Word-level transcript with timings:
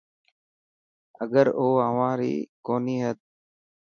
اگر 1.23 1.47
او 1.59 1.67
اوهان 1.85 2.13
ري 2.19 2.33
ڪوني 2.65 2.95
هي. 3.03 3.11